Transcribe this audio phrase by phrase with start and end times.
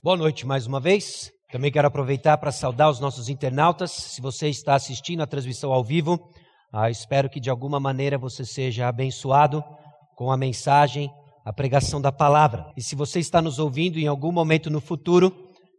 [0.00, 1.32] Boa noite mais uma vez.
[1.50, 3.90] Também quero aproveitar para saudar os nossos internautas.
[3.90, 6.20] Se você está assistindo a transmissão ao vivo,
[6.72, 9.60] ah, espero que de alguma maneira você seja abençoado
[10.14, 11.10] com a mensagem,
[11.44, 12.64] a pregação da palavra.
[12.76, 15.34] E se você está nos ouvindo em algum momento no futuro,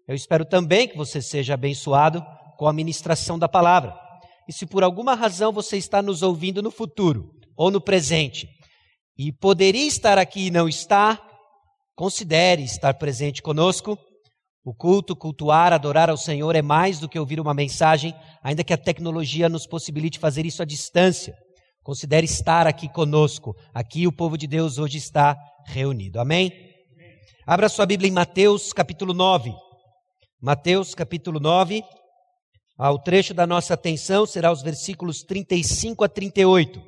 [0.06, 2.22] eu espero também que você seja abençoado
[2.58, 3.98] com a ministração da palavra.
[4.50, 8.50] E se por alguma razão você está nos ouvindo no futuro ou no presente
[9.18, 11.26] e poderia estar aqui e não está,
[11.96, 13.98] considere estar presente conosco
[14.64, 18.14] o culto, cultuar, adorar ao Senhor é mais do que ouvir uma mensagem,
[18.44, 21.34] ainda que a tecnologia nos possibilite fazer isso à distância.
[21.82, 23.56] Considere estar aqui conosco.
[23.74, 26.20] Aqui o povo de Deus hoje está reunido.
[26.20, 26.52] Amém?
[27.48, 29.54] Abra sua Bíblia em Mateus capítulo 9.
[30.42, 31.82] Mateus capítulo 9.
[32.78, 36.82] Ah, o trecho da nossa atenção será os versículos 35 a 38.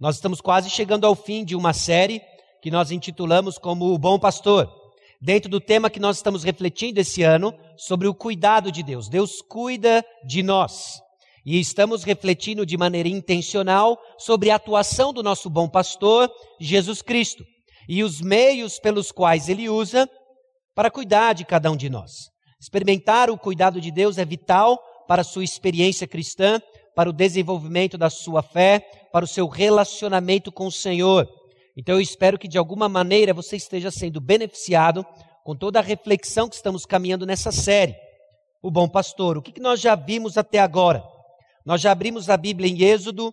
[0.00, 2.22] Nós estamos quase chegando ao fim de uma série
[2.62, 4.81] que nós intitulamos como O Bom Pastor
[5.22, 9.08] dentro do tema que nós estamos refletindo esse ano sobre o cuidado de Deus.
[9.08, 11.00] Deus cuida de nós.
[11.46, 16.28] E estamos refletindo de maneira intencional sobre a atuação do nosso bom pastor,
[16.60, 17.44] Jesus Cristo,
[17.88, 20.10] e os meios pelos quais ele usa
[20.74, 22.30] para cuidar de cada um de nós.
[22.60, 26.60] Experimentar o cuidado de Deus é vital para a sua experiência cristã,
[26.94, 28.80] para o desenvolvimento da sua fé,
[29.12, 31.28] para o seu relacionamento com o Senhor.
[31.76, 35.06] Então eu espero que de alguma maneira você esteja sendo beneficiado
[35.44, 37.96] com toda a reflexão que estamos caminhando nessa série.
[38.62, 41.02] O bom pastor, o que nós já vimos até agora?
[41.64, 43.32] Nós já abrimos a Bíblia em Êxodo,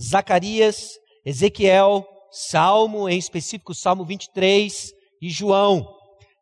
[0.00, 5.96] Zacarias, Ezequiel, Salmo, em específico Salmo 23 e João.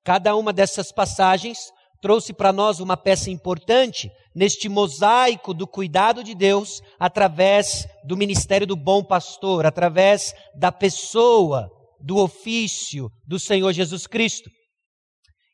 [0.05, 6.34] Cada uma dessas passagens trouxe para nós uma peça importante neste mosaico do cuidado de
[6.34, 14.07] Deus através do ministério do bom pastor, através da pessoa, do ofício do Senhor Jesus
[14.07, 14.51] Cristo.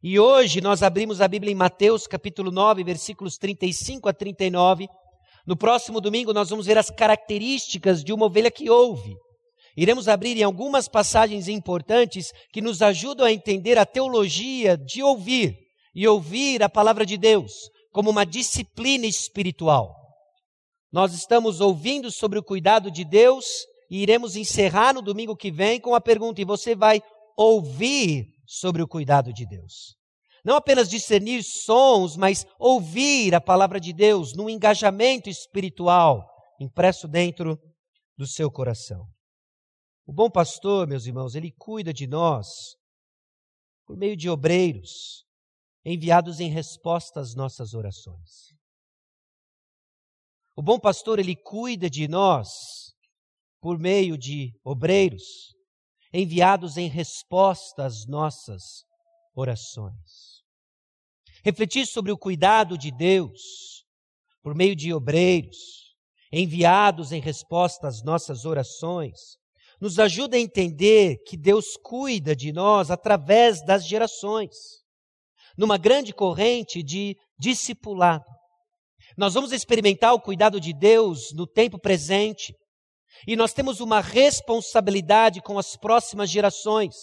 [0.02, 4.88] E hoje nós abrimos a Bíblia em Mateus capítulo 9, versículos 35 a 39.
[5.46, 9.14] No próximo domingo nós vamos ver as características de uma ovelha que ouve.
[9.76, 15.56] Iremos abrir em algumas passagens importantes que nos ajudam a entender a teologia de ouvir
[15.94, 17.52] e ouvir a palavra de Deus
[17.92, 19.94] como uma disciplina espiritual.
[20.90, 23.44] Nós estamos ouvindo sobre o cuidado de Deus
[23.90, 27.02] e iremos encerrar no domingo que vem com a pergunta: e você vai
[27.36, 29.96] ouvir sobre o cuidado de Deus?
[30.44, 37.58] Não apenas discernir sons, mas ouvir a palavra de Deus num engajamento espiritual impresso dentro
[38.16, 39.06] do seu coração.
[40.06, 42.76] O bom pastor, meus irmãos, ele cuida de nós
[43.86, 45.24] por meio de obreiros,
[45.84, 48.52] enviados em resposta às nossas orações.
[50.54, 52.94] O bom pastor, ele cuida de nós
[53.60, 55.54] por meio de obreiros,
[56.12, 58.84] enviados em resposta às nossas
[59.34, 60.42] orações.
[61.42, 63.84] Refletir sobre o cuidado de Deus
[64.42, 65.96] por meio de obreiros,
[66.30, 69.38] enviados em resposta às nossas orações,
[69.80, 74.81] nos ajuda a entender que Deus cuida de nós através das gerações
[75.56, 78.24] numa grande corrente de discipulado.
[79.16, 82.54] Nós vamos experimentar o cuidado de Deus no tempo presente.
[83.26, 86.94] E nós temos uma responsabilidade com as próximas gerações.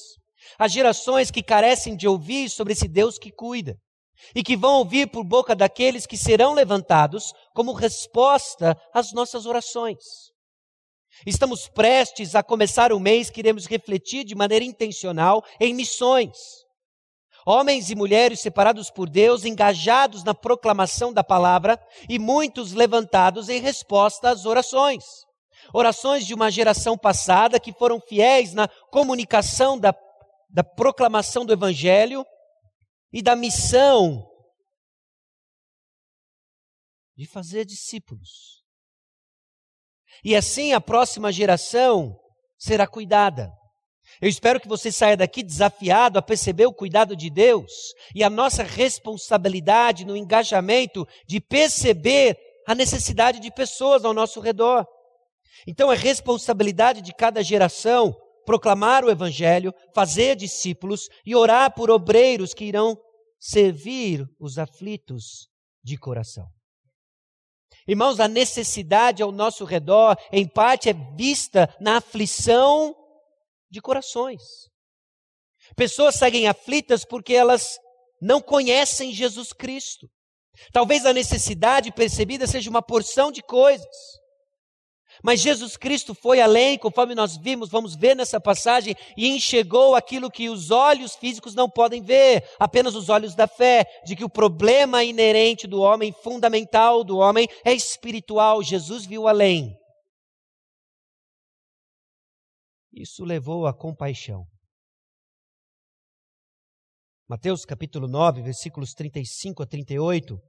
[0.57, 3.75] As gerações que carecem de ouvir sobre esse Deus que cuida.
[4.35, 9.99] E que vão ouvir por boca daqueles que serão levantados como resposta às nossas orações.
[11.25, 16.37] Estamos prestes a começar o mês que iremos refletir de maneira intencional em missões.
[17.51, 23.59] Homens e mulheres separados por Deus, engajados na proclamação da palavra e muitos levantados em
[23.59, 25.03] resposta às orações.
[25.73, 29.95] Orações de uma geração passada que foram fiéis na comunicação da,
[30.47, 32.23] da proclamação do Evangelho
[33.11, 34.29] e da missão
[37.17, 38.63] de fazer discípulos.
[40.23, 42.16] E assim a próxima geração
[42.59, 43.51] será cuidada.
[44.22, 48.30] Eu espero que você saia daqui desafiado a perceber o cuidado de Deus e a
[48.30, 54.85] nossa responsabilidade no engajamento de perceber a necessidade de pessoas ao nosso redor.
[55.66, 58.16] Então é responsabilidade de cada geração
[58.46, 62.97] proclamar o Evangelho, fazer discípulos e orar por obreiros que irão
[63.40, 65.47] servir os aflitos
[65.84, 66.47] de coração.
[67.88, 72.96] Irmãos, a necessidade ao nosso redor, em parte, é vista na aflição
[73.69, 74.41] de corações.
[75.75, 77.77] Pessoas seguem aflitas porque elas
[78.21, 80.07] não conhecem Jesus Cristo.
[80.73, 83.87] Talvez a necessidade percebida seja uma porção de coisas.
[85.23, 90.31] Mas Jesus Cristo foi além, conforme nós vimos, vamos ver nessa passagem, e enxergou aquilo
[90.31, 94.29] que os olhos físicos não podem ver, apenas os olhos da fé, de que o
[94.29, 98.63] problema inerente do homem, fundamental do homem, é espiritual.
[98.63, 99.78] Jesus viu além.
[102.91, 104.46] Isso levou à compaixão.
[107.28, 110.40] Mateus capítulo 9, versículos 35 a 38,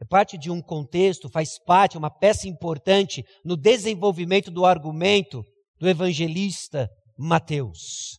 [0.00, 5.42] é parte de um contexto, faz parte, é uma peça importante no desenvolvimento do argumento
[5.78, 8.18] do evangelista Mateus.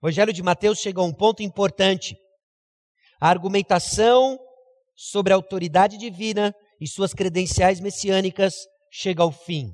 [0.00, 2.16] O Evangelho de Mateus chega a um ponto importante.
[3.20, 4.38] A argumentação
[4.96, 8.54] sobre a autoridade divina e suas credenciais messiânicas
[8.90, 9.72] chega ao fim.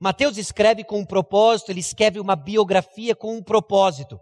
[0.00, 4.20] Mateus escreve com um propósito, ele escreve uma biografia com um propósito.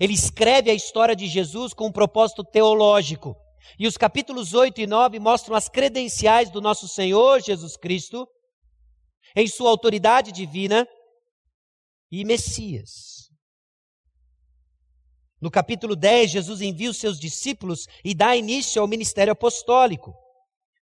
[0.00, 3.36] Ele escreve a história de Jesus com um propósito teológico.
[3.78, 8.26] E os capítulos 8 e 9 mostram as credenciais do nosso Senhor Jesus Cristo
[9.34, 10.86] em sua autoridade divina
[12.10, 13.28] e Messias.
[15.40, 20.14] No capítulo 10, Jesus envia os seus discípulos e dá início ao ministério apostólico.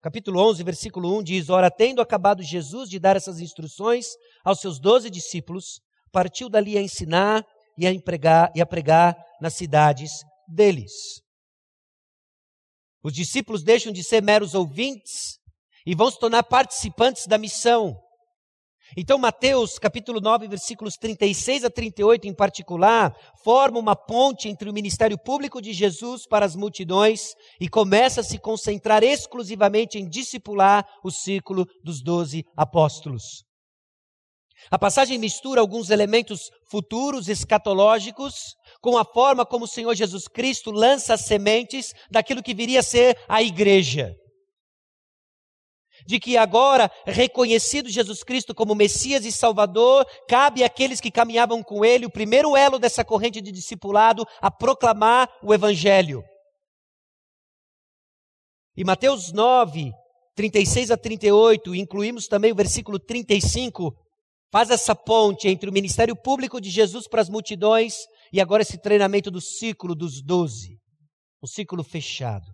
[0.05, 4.05] Capítulo 11, versículo 1 diz: Ora, tendo acabado Jesus de dar essas instruções
[4.43, 5.81] aos seus doze discípulos,
[6.11, 7.43] partiu dali a ensinar
[7.75, 10.11] e a, empregar, e a pregar nas cidades
[10.47, 10.91] deles.
[13.01, 15.39] Os discípulos deixam de ser meros ouvintes
[15.83, 17.99] e vão se tornar participantes da missão.
[18.95, 24.73] Então, Mateus capítulo 9, versículos 36 a 38 em particular, forma uma ponte entre o
[24.73, 30.85] ministério público de Jesus para as multidões e começa a se concentrar exclusivamente em discipular
[31.03, 33.43] o círculo dos doze apóstolos.
[34.69, 40.71] A passagem mistura alguns elementos futuros, escatológicos, com a forma como o Senhor Jesus Cristo
[40.71, 44.15] lança as sementes daquilo que viria a ser a igreja
[46.05, 51.83] de que agora, reconhecido Jesus Cristo como Messias e Salvador, cabe àqueles que caminhavam com
[51.83, 56.23] ele, o primeiro elo dessa corrente de discipulado, a proclamar o Evangelho.
[58.77, 59.91] E Mateus 9,
[60.35, 63.95] 36 a 38, incluímos também o versículo 35,
[64.51, 67.95] faz essa ponte entre o ministério público de Jesus para as multidões
[68.31, 70.77] e agora esse treinamento do ciclo dos doze,
[71.41, 72.45] um ciclo fechado.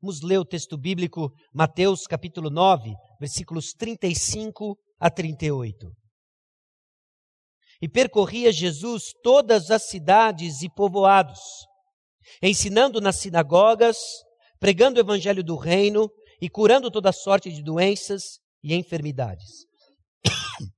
[0.00, 5.90] Vamos ler o texto bíblico, Mateus capítulo 9, versículos 35 a 38.
[7.82, 11.40] E percorria Jesus todas as cidades e povoados,
[12.40, 13.96] ensinando nas sinagogas,
[14.60, 16.08] pregando o evangelho do reino
[16.40, 19.66] e curando toda sorte de doenças e enfermidades.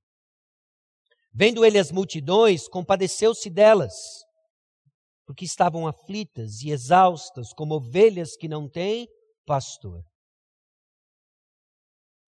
[1.31, 3.93] Vendo ele as multidões, compadeceu-se delas
[5.25, 9.07] porque estavam aflitas e exaustas, como ovelhas que não têm
[9.45, 10.03] pastor.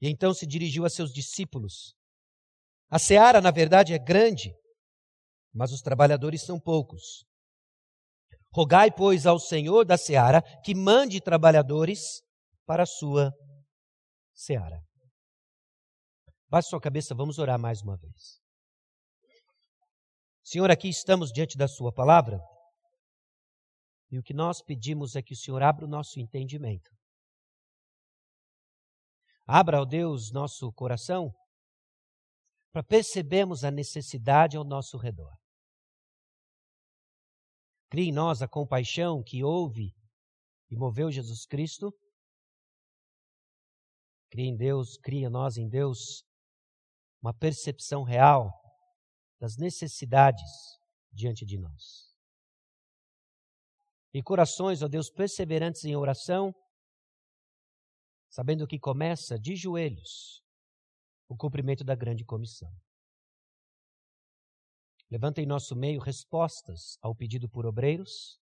[0.02, 1.94] E então se dirigiu a seus discípulos.
[2.90, 4.54] A seara, na verdade, é grande,
[5.54, 7.26] mas os trabalhadores são poucos.
[8.54, 12.22] Rogai, pois, ao Senhor da seara que mande trabalhadores
[12.66, 13.32] para a sua
[14.34, 14.80] seara.
[16.50, 18.40] Baixe sua cabeça, vamos orar mais uma vez.
[20.44, 22.40] Senhor, aqui estamos diante da Sua palavra.
[24.14, 26.92] E o que nós pedimos é que o Senhor abra o nosso entendimento.
[29.44, 31.34] Abra, ó Deus, nosso coração
[32.72, 35.36] para percebermos a necessidade ao nosso redor.
[37.90, 39.96] Crie em nós a compaixão que houve
[40.70, 41.92] e moveu Jesus Cristo.
[44.30, 46.24] Crie em Deus, cria nós em Deus
[47.20, 48.52] uma percepção real
[49.40, 50.52] das necessidades
[51.12, 52.13] diante de nós
[54.14, 56.54] e corações, ó Deus, perseverantes em oração,
[58.30, 60.44] sabendo que começa de joelhos
[61.28, 62.72] o cumprimento da grande comissão.
[65.10, 68.40] Levanta em nosso meio respostas ao pedido por obreiros,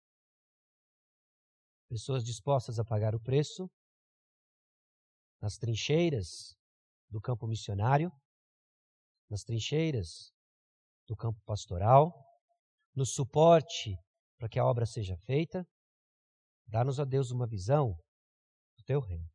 [1.87, 3.69] pessoas dispostas a pagar o preço,
[5.41, 6.55] nas trincheiras
[7.09, 8.11] do campo missionário,
[9.29, 10.31] nas trincheiras
[11.07, 12.13] do campo pastoral,
[12.95, 13.97] no suporte
[14.39, 15.67] para que a obra seja feita.
[16.65, 17.93] Dá-nos, a Deus, uma visão
[18.77, 19.27] do teu reino.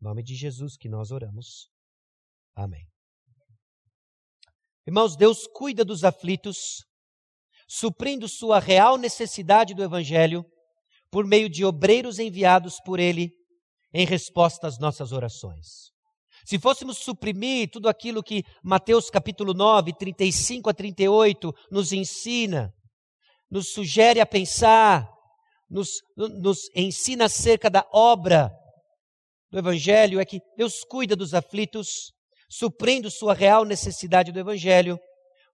[0.00, 1.68] Em nome de Jesus que nós oramos.
[2.54, 2.88] Amém.
[4.86, 6.84] Irmãos, Deus cuida dos aflitos,
[7.68, 10.44] suprindo sua real necessidade do Evangelho
[11.10, 13.30] por meio de obreiros enviados por Ele
[13.92, 15.90] em resposta às nossas orações.
[16.44, 22.72] Se fôssemos suprimir tudo aquilo que Mateus capítulo 9, 35 a 38 nos ensina,
[23.50, 25.08] nos sugere a pensar,
[25.68, 28.50] nos, nos ensina acerca da obra
[29.50, 32.12] do Evangelho é que Deus cuida dos aflitos,
[32.48, 34.98] suprindo sua real necessidade do Evangelho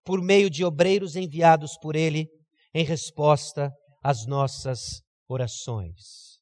[0.04, 2.28] por meio de obreiros enviados por Ele
[2.74, 3.70] em resposta
[4.02, 6.40] às nossas orações.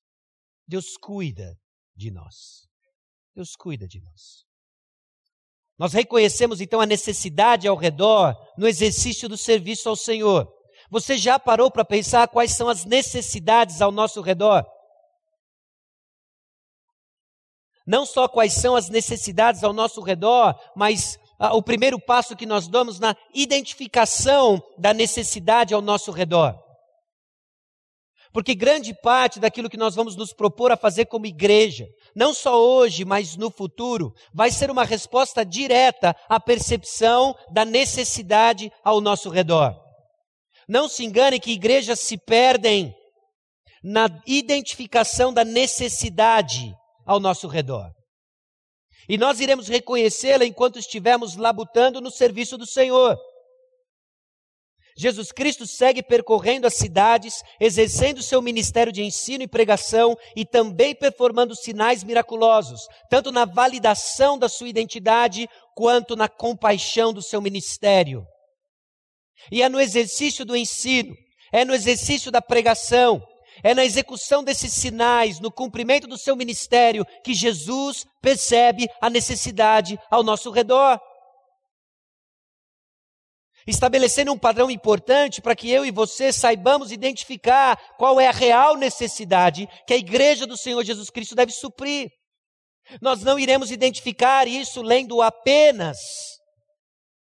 [0.66, 1.56] Deus cuida
[1.94, 2.66] de nós.
[3.34, 4.44] Deus cuida de nós.
[5.78, 10.46] Nós reconhecemos então a necessidade ao redor no exercício do serviço ao Senhor.
[10.90, 14.66] Você já parou para pensar quais são as necessidades ao nosso redor?
[17.86, 22.44] Não só quais são as necessidades ao nosso redor, mas ah, o primeiro passo que
[22.44, 26.58] nós damos na identificação da necessidade ao nosso redor.
[28.32, 32.60] Porque grande parte daquilo que nós vamos nos propor a fazer como igreja, não só
[32.60, 39.28] hoje, mas no futuro, vai ser uma resposta direta à percepção da necessidade ao nosso
[39.30, 39.89] redor.
[40.70, 42.94] Não se engane que igrejas se perdem
[43.82, 46.72] na identificação da necessidade
[47.04, 47.90] ao nosso redor.
[49.08, 53.18] E nós iremos reconhecê-la enquanto estivermos labutando no serviço do Senhor.
[54.96, 60.94] Jesus Cristo segue percorrendo as cidades, exercendo seu ministério de ensino e pregação e também
[60.94, 68.24] performando sinais miraculosos, tanto na validação da sua identidade quanto na compaixão do seu ministério.
[69.50, 71.14] E é no exercício do ensino,
[71.52, 73.22] é no exercício da pregação,
[73.62, 79.98] é na execução desses sinais, no cumprimento do seu ministério, que Jesus percebe a necessidade
[80.10, 81.00] ao nosso redor
[83.66, 88.76] estabelecendo um padrão importante para que eu e você saibamos identificar qual é a real
[88.76, 92.10] necessidade que a igreja do Senhor Jesus Cristo deve suprir.
[93.00, 95.98] Nós não iremos identificar isso lendo apenas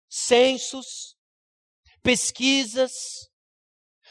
[0.08, 1.15] censos,
[2.06, 2.92] pesquisas.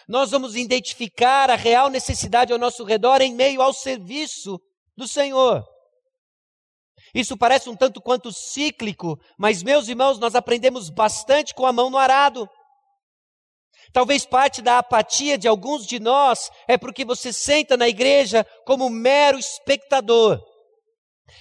[0.05, 4.59] Nós vamos identificar a real necessidade ao nosso redor em meio ao serviço
[4.97, 5.63] do Senhor.
[7.13, 11.89] Isso parece um tanto quanto cíclico, mas, meus irmãos, nós aprendemos bastante com a mão
[11.89, 12.49] no arado.
[13.93, 18.89] Talvez parte da apatia de alguns de nós é porque você senta na igreja como
[18.89, 20.43] mero espectador.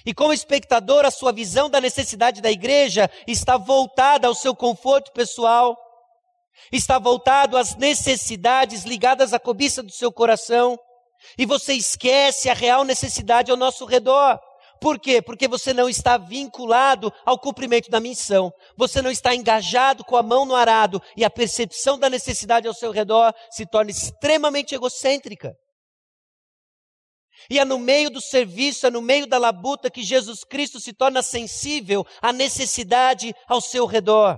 [0.05, 5.11] E como espectador, a sua visão da necessidade da igreja está voltada ao seu conforto
[5.11, 5.77] pessoal,
[6.71, 10.77] está voltado às necessidades ligadas à cobiça do seu coração,
[11.37, 14.39] e você esquece a real necessidade ao nosso redor.
[14.79, 15.21] Por quê?
[15.21, 18.51] Porque você não está vinculado ao cumprimento da missão.
[18.77, 22.73] Você não está engajado com a mão no arado e a percepção da necessidade ao
[22.73, 25.53] seu redor se torna extremamente egocêntrica.
[27.49, 30.93] E é no meio do serviço, é no meio da labuta que Jesus Cristo se
[30.93, 34.37] torna sensível à necessidade ao seu redor.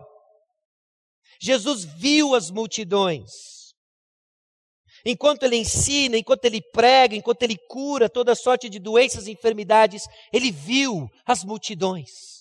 [1.39, 3.31] Jesus viu as multidões.
[5.05, 10.03] Enquanto ele ensina, enquanto ele prega, enquanto ele cura toda sorte de doenças e enfermidades,
[10.33, 12.37] ele viu as multidões.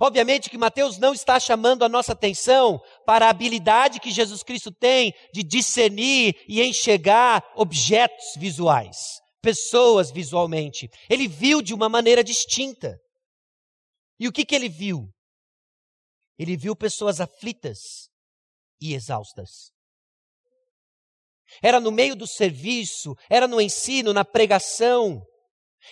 [0.00, 4.72] Obviamente que Mateus não está chamando a nossa atenção para a habilidade que Jesus Cristo
[4.72, 10.88] tem de discernir e enxergar objetos visuais, pessoas visualmente.
[11.08, 12.98] Ele viu de uma maneira distinta.
[14.18, 15.13] E o que, que ele viu?
[16.38, 18.08] Ele viu pessoas aflitas
[18.80, 19.72] e exaustas.
[21.62, 25.22] Era no meio do serviço, era no ensino, na pregação,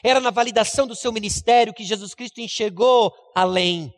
[0.02, 3.92] era na validação do seu ministério que Jesus Cristo enxergou além.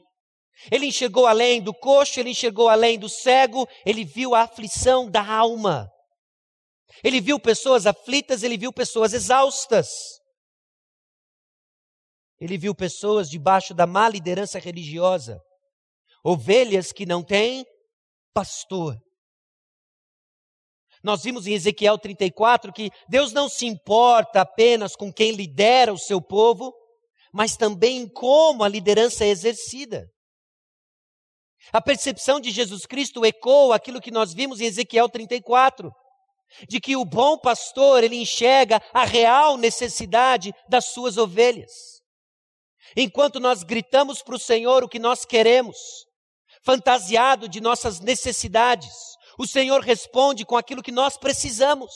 [0.70, 5.26] Ele enxergou além do coxo, ele enxergou além do cego, ele viu a aflição da
[5.26, 5.90] alma.
[7.02, 9.88] Ele viu pessoas aflitas, ele viu pessoas exaustas.
[12.40, 15.40] Ele viu pessoas debaixo da má liderança religiosa,
[16.25, 17.66] ovelhas que não têm
[18.33, 18.97] pastor.
[21.02, 25.99] Nós vimos em Ezequiel 34 que Deus não se importa apenas com quem lidera o
[25.99, 26.75] seu povo,
[27.31, 30.09] mas também como a liderança é exercida.
[31.73, 35.93] A percepção de Jesus Cristo ecoa aquilo que nós vimos em Ezequiel 34,
[36.69, 41.73] de que o bom pastor, ele enxerga a real necessidade das suas ovelhas.
[42.97, 45.76] Enquanto nós gritamos para o Senhor o que nós queremos,
[46.64, 48.94] fantasiado de nossas necessidades,
[49.38, 51.92] o Senhor responde com aquilo que nós precisamos.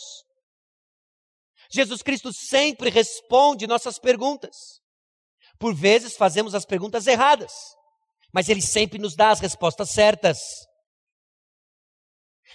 [1.70, 4.80] Jesus Cristo sempre responde nossas perguntas.
[5.58, 7.52] Por vezes fazemos as perguntas erradas,
[8.32, 10.38] mas Ele sempre nos dá as respostas certas.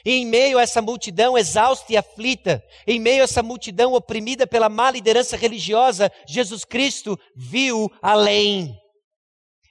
[0.06, 4.46] E em meio a essa multidão exausta e aflita, em meio a essa multidão oprimida
[4.46, 8.83] pela má liderança religiosa, Jesus Cristo viu além.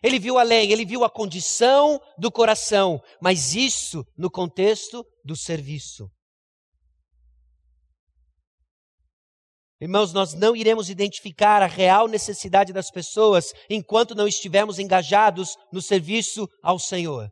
[0.02, 6.10] Ele viu além, ele viu a condição do coração, mas isso no contexto do serviço.
[9.80, 15.82] Irmãos, nós não iremos identificar a real necessidade das pessoas enquanto não estivermos engajados no
[15.82, 17.28] serviço ao Senhor.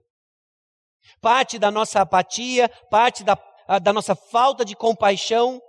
[1.20, 3.38] Parte da nossa apatia, parte da,
[3.80, 5.60] da nossa falta de compaixão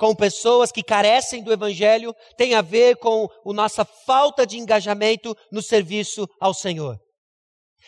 [0.00, 5.36] com pessoas que carecem do Evangelho tem a ver com a nossa falta de engajamento
[5.52, 6.98] no serviço ao Senhor.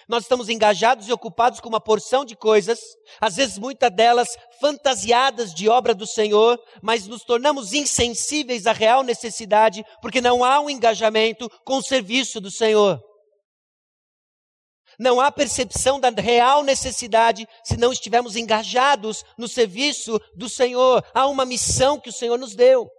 [0.06, 2.78] Nós estamos engajados e ocupados com uma porção de coisas,
[3.18, 4.28] às vezes muitas delas
[4.60, 10.60] fantasiadas de obra do Senhor, mas nos tornamos insensíveis à real necessidade, porque não há
[10.60, 13.00] um engajamento com o serviço do Senhor.
[14.98, 21.04] Não há percepção da real necessidade se não estivermos engajados no serviço do Senhor.
[21.14, 22.90] Há uma missão que o Senhor nos deu.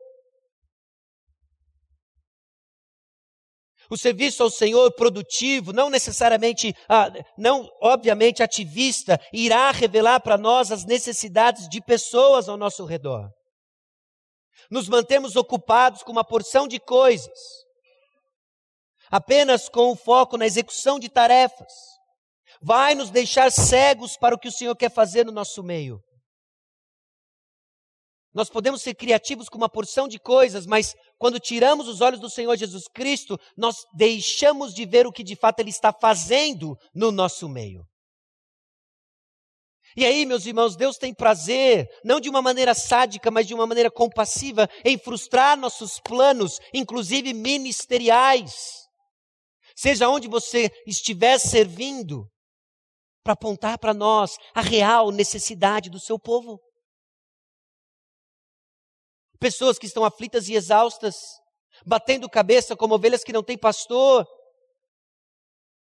[3.89, 10.71] O serviço ao Senhor produtivo, não necessariamente, ah, não obviamente ativista, irá revelar para nós
[10.71, 13.29] as necessidades de pessoas ao nosso redor.
[14.71, 17.37] Nos mantemos ocupados com uma porção de coisas,
[19.13, 21.71] apenas com o foco na execução de tarefas,
[22.59, 25.99] vai nos deixar cegos para o que o Senhor quer fazer no nosso meio.
[28.33, 32.27] Nós podemos ser criativos com uma porção de coisas, mas quando tiramos os olhos do
[32.27, 37.11] Senhor Jesus Cristo, nós deixamos de ver o que de fato Ele está fazendo no
[37.11, 37.83] nosso meio.
[39.95, 43.67] E aí, meus irmãos, Deus tem prazer, não de uma maneira sádica, mas de uma
[43.67, 48.82] maneira compassiva, em frustrar nossos planos, inclusive ministeriais.
[49.75, 52.29] Seja onde você estiver servindo,
[53.23, 56.59] para apontar para nós a real necessidade do seu povo
[59.43, 61.15] pessoas que estão aflitas e exaustas,
[61.85, 64.25] batendo cabeça como ovelhas que não têm pastor.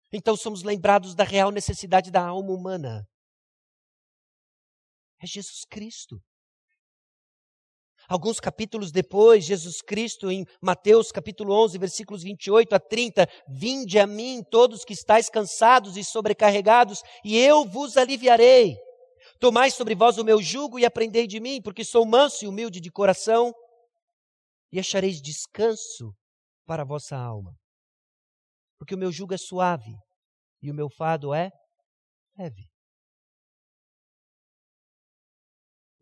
[0.10, 3.06] Então somos lembrados da real necessidade da alma humana.
[5.22, 6.18] É Jesus Cristo.
[8.12, 14.06] Alguns capítulos depois, Jesus Cristo, em Mateus capítulo 11, versículos 28 a 30, Vinde a
[14.06, 18.76] mim, todos que estáis cansados e sobrecarregados, e eu vos aliviarei.
[19.40, 22.82] Tomai sobre vós o meu jugo e aprendei de mim, porque sou manso e humilde
[22.82, 23.54] de coração,
[24.74, 26.14] e achareis descanso
[26.66, 27.56] para a vossa alma.
[28.78, 29.96] Porque o meu jugo é suave
[30.62, 31.50] e o meu fado é
[32.38, 32.70] leve.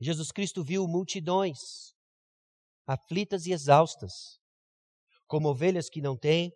[0.02, 1.99] Jesus Cristo viu multidões
[2.90, 4.40] aflitas e exaustas,
[5.28, 6.52] como ovelhas que não têm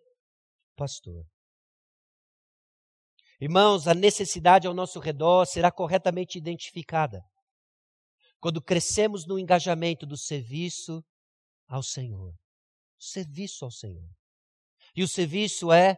[0.76, 1.24] pastor.
[3.40, 7.22] Irmãos, a necessidade ao nosso redor será corretamente identificada
[8.40, 11.04] quando crescemos no engajamento do serviço
[11.68, 12.34] ao Senhor.
[12.98, 14.10] Serviço ao Senhor.
[14.96, 15.96] E o serviço é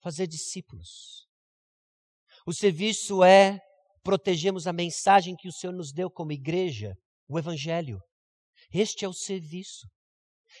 [0.00, 1.26] fazer discípulos.
[2.46, 3.60] O serviço é
[4.04, 6.96] protegermos a mensagem que o Senhor nos deu como igreja,
[7.28, 8.00] o Evangelho.
[8.76, 9.88] Este é o serviço.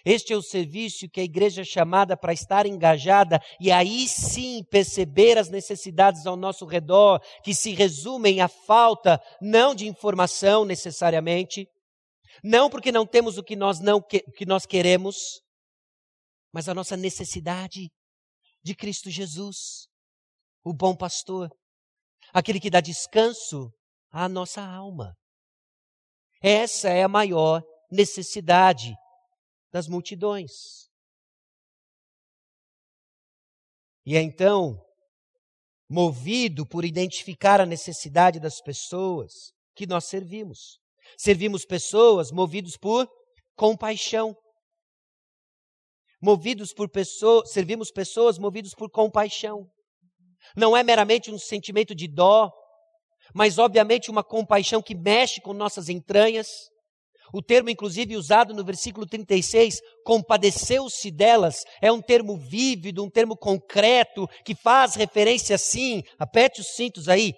[0.04, 4.64] Este é o serviço que a igreja é chamada para estar engajada e aí sim
[4.70, 11.66] perceber as necessidades ao nosso redor, que se resumem à falta não de informação necessariamente,
[12.42, 15.16] não porque não temos o que nós não que, que nós queremos,
[16.52, 17.90] mas a nossa necessidade
[18.62, 19.88] de Cristo Jesus,
[20.64, 21.50] o bom pastor,
[22.32, 23.70] aquele que dá descanso
[24.10, 25.14] à nossa alma.
[26.42, 28.94] Essa é a maior necessidade
[29.72, 30.86] das multidões.
[34.04, 34.80] E é então,
[35.88, 40.78] movido por identificar a necessidade das pessoas, que nós servimos.
[41.18, 43.08] Servimos pessoas movidos por
[43.54, 44.36] compaixão.
[46.20, 49.68] Movidos por pessoas, servimos pessoas movidos por compaixão.
[50.56, 52.50] Não é meramente um sentimento de dó,
[53.34, 56.68] mas obviamente uma compaixão que mexe com nossas entranhas,
[57.36, 63.36] o termo, inclusive, usado no versículo 36, compadeceu-se delas, é um termo vívido, um termo
[63.36, 67.34] concreto, que faz referência, sim, aperte os cintos aí,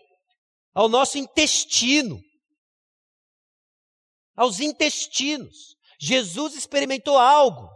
[0.72, 2.20] ao nosso intestino.
[4.37, 5.74] Aos intestinos.
[6.00, 7.68] Jesus experimentou algo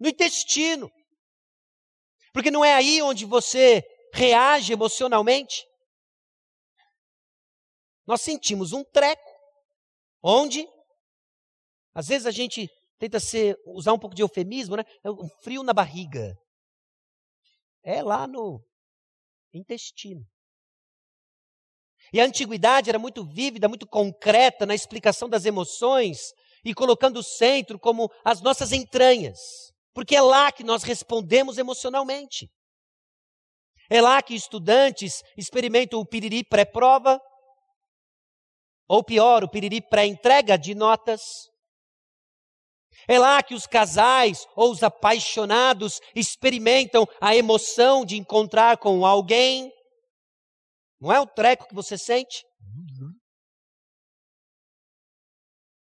[0.00, 0.90] no intestino.
[2.32, 5.64] Porque não é aí onde você reage emocionalmente.
[8.04, 9.30] Nós sentimos um treco.
[10.20, 10.66] Onde?
[11.94, 14.84] Às vezes a gente tenta ser, usar um pouco de eufemismo, né?
[15.04, 16.36] É um frio na barriga.
[17.82, 18.64] É lá no
[19.52, 20.24] intestino.
[22.12, 26.32] E a antiguidade era muito vívida, muito concreta na explicação das emoções
[26.64, 29.38] e colocando o centro como as nossas entranhas.
[29.94, 32.50] Porque é lá que nós respondemos emocionalmente.
[33.90, 37.20] É lá que estudantes experimentam o piriri pré-prova,
[38.88, 41.20] ou pior, o piriri pré-entrega de notas.
[43.08, 49.72] É lá que os casais ou os apaixonados experimentam a emoção de encontrar com alguém.
[51.00, 52.44] Não é o treco que você sente?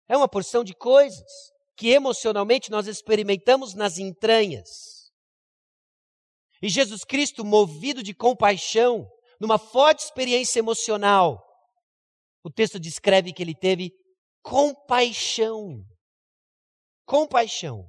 [0.09, 1.25] É uma porção de coisas
[1.77, 4.69] que emocionalmente nós experimentamos nas entranhas.
[6.63, 9.07] E Jesus Cristo, movido de compaixão,
[9.41, 11.43] numa forte experiência emocional,
[12.43, 13.91] o texto descreve que ele teve
[14.43, 15.85] compaixão.
[17.05, 17.87] Compaixão.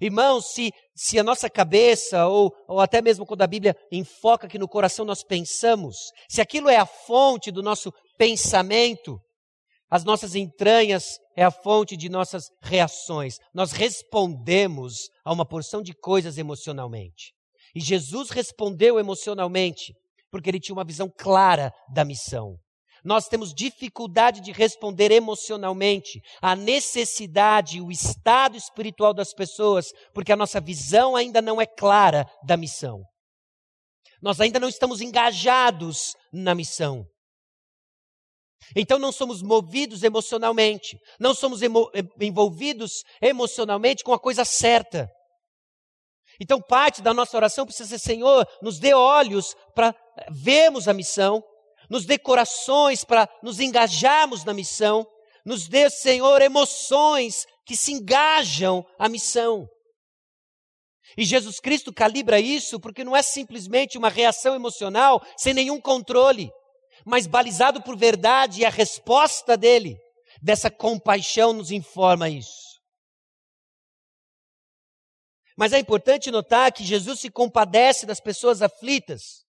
[0.00, 4.58] Irmãos, se, se a nossa cabeça, ou, ou até mesmo quando a Bíblia enfoca que
[4.58, 5.96] no coração nós pensamos,
[6.28, 9.18] se aquilo é a fonte do nosso pensamento,
[9.90, 13.36] as nossas entranhas é a fonte de nossas reações.
[13.54, 17.32] Nós respondemos a uma porção de coisas emocionalmente.
[17.74, 19.94] E Jesus respondeu emocionalmente,
[20.30, 22.56] porque ele tinha uma visão clara da missão.
[23.06, 30.36] Nós temos dificuldade de responder emocionalmente à necessidade, o estado espiritual das pessoas, porque a
[30.36, 33.00] nossa visão ainda não é clara da missão.
[34.20, 37.06] Nós ainda não estamos engajados na missão.
[38.74, 41.88] Então não somos movidos emocionalmente, não somos emo
[42.20, 45.08] envolvidos emocionalmente com a coisa certa.
[46.40, 49.94] Então parte da nossa oração precisa ser: Senhor, nos dê olhos para
[50.28, 51.40] vermos a missão,
[51.88, 55.06] nos dê corações para nos engajarmos na missão,
[55.44, 59.68] nos dê, Senhor, emoções que se engajam à missão.
[61.16, 66.50] E Jesus Cristo calibra isso porque não é simplesmente uma reação emocional sem nenhum controle
[67.06, 69.96] mas balizado por verdade, e a resposta dele,
[70.42, 72.80] dessa compaixão, nos informa isso.
[75.56, 79.45] Mas é importante notar que Jesus se compadece das pessoas aflitas,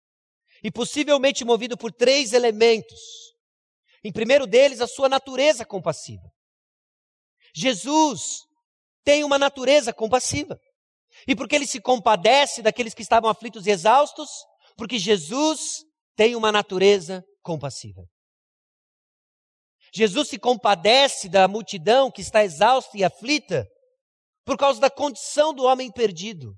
[0.63, 2.99] e possivelmente movido por três elementos.
[4.03, 6.29] Em primeiro deles, a sua natureza compassiva.
[7.53, 8.41] Jesus
[9.03, 10.59] tem uma natureza compassiva.
[11.27, 14.29] E porque ele se compadece daqueles que estavam aflitos e exaustos?
[14.77, 15.83] Porque Jesus
[16.15, 18.03] tem uma natureza compassiva.
[19.93, 23.65] Jesus se compadece da multidão que está exausta e aflita
[24.45, 26.53] por causa da condição do homem perdido.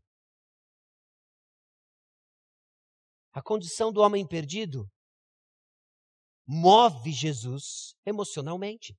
[3.39, 4.85] A condição do homem perdido
[6.45, 8.93] move Jesus emocionalmente.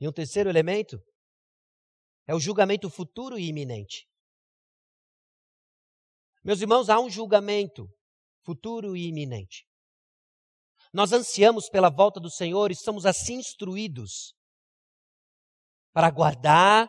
[0.00, 1.02] E um terceiro elemento
[2.24, 4.06] é o julgamento futuro e iminente.
[6.44, 7.88] Meus irmãos, há um julgamento
[8.44, 9.66] futuro e iminente.
[10.92, 14.32] Nós ansiamos pela volta do Senhor e somos assim instruídos
[15.92, 16.88] para aguardar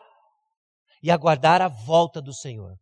[1.02, 2.78] e aguardar a volta do Senhor.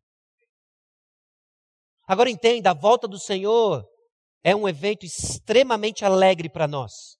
[2.12, 3.88] Agora entenda, a volta do Senhor
[4.44, 7.16] é um evento extremamente alegre para nós.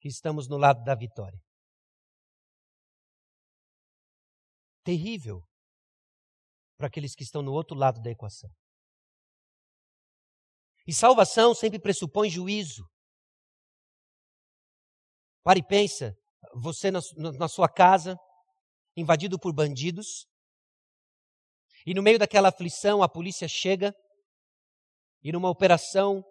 [0.00, 1.38] Que estamos no lado da vitória.
[4.82, 5.42] Terrível
[6.78, 8.48] para aqueles que estão no outro lado da equação.
[10.86, 12.88] E salvação sempre pressupõe juízo.
[15.44, 16.16] Pare e pensa,
[16.54, 17.00] você na,
[17.38, 18.16] na sua casa,
[18.96, 20.26] invadido por bandidos,
[21.86, 23.94] e no meio daquela aflição a polícia chega,
[25.22, 26.22] e numa operação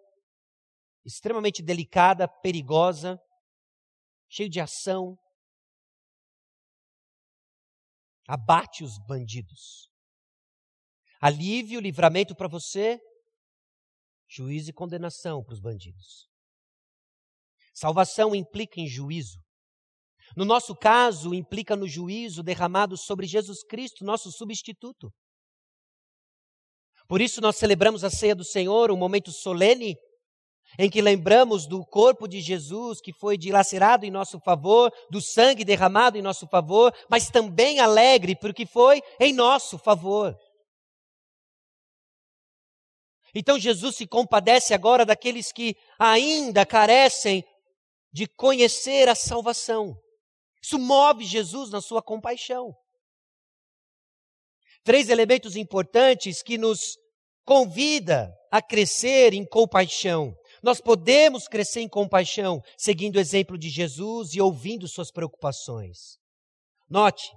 [1.03, 3.17] extremamente delicada, perigosa,
[4.29, 5.17] cheio de ação,
[8.27, 9.89] abate os bandidos
[11.25, 12.99] alívio, livramento para você,
[14.29, 16.27] juízo e condenação para os bandidos.
[17.73, 19.39] Salvação implica em juízo.
[20.37, 25.11] No nosso caso, implica no juízo derramado sobre Jesus Cristo, nosso substituto.
[27.07, 29.95] Por isso, nós celebramos a ceia do Senhor, um momento solene,
[30.77, 35.63] em que lembramos do corpo de Jesus que foi dilacerado em nosso favor, do sangue
[35.63, 40.35] derramado em nosso favor, mas também alegre porque foi em nosso favor.
[43.33, 47.43] Então Jesus se compadece agora daqueles que ainda carecem
[48.11, 49.93] de conhecer a salvação.
[50.63, 52.73] Isso move Jesus na sua compaixão.
[54.85, 56.95] Três elementos importantes que nos
[57.43, 60.31] convida a crescer em compaixão.
[60.61, 66.19] Nós podemos crescer em compaixão seguindo o exemplo de Jesus e ouvindo suas preocupações.
[66.87, 67.31] Note,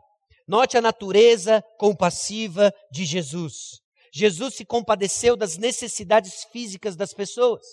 [0.46, 3.80] note a natureza compassiva de Jesus.
[4.12, 7.64] Jesus se compadeceu das necessidades físicas das pessoas,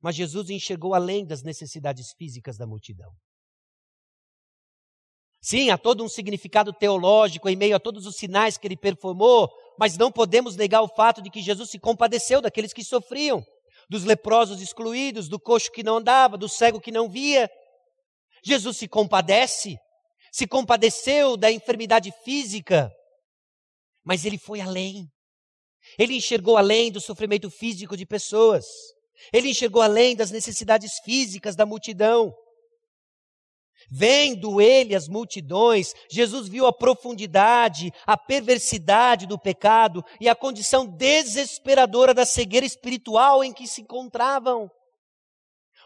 [0.00, 3.12] mas Jesus enxergou além das necessidades físicas da multidão.
[5.46, 9.48] Sim, há todo um significado teológico em meio a todos os sinais que ele performou,
[9.78, 13.46] mas não podemos negar o fato de que Jesus se compadeceu daqueles que sofriam,
[13.88, 17.48] dos leprosos excluídos, do coxo que não andava, do cego que não via.
[18.44, 19.78] Jesus se compadece,
[20.32, 22.92] se compadeceu da enfermidade física,
[24.04, 25.06] mas ele foi além.
[25.96, 28.66] Ele enxergou além do sofrimento físico de pessoas.
[29.32, 32.34] Ele enxergou além das necessidades físicas da multidão.
[33.90, 40.86] Vendo ele as multidões, Jesus viu a profundidade, a perversidade do pecado e a condição
[40.86, 44.68] desesperadora da cegueira espiritual em que se encontravam.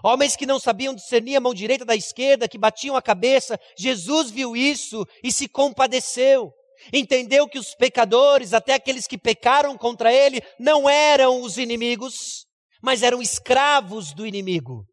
[0.02, 4.30] Homens que não sabiam discernir a mão direita da esquerda, que batiam a cabeça, Jesus
[4.30, 6.50] viu isso e se compadeceu.
[6.92, 12.46] Entendeu que os pecadores, até aqueles que pecaram contra ele, não eram os inimigos,
[12.82, 14.86] mas eram escravos do inimigo.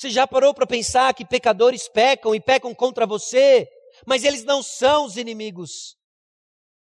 [0.00, 3.68] Você já parou para pensar que pecadores pecam e pecam contra você,
[4.06, 5.94] mas eles não são os inimigos,